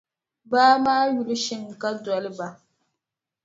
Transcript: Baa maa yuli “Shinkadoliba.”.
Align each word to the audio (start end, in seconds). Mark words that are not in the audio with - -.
Baa 0.51 0.75
maa 0.85 1.03
yuli 1.15 1.35
“Shinkadoliba.”. 1.43 2.47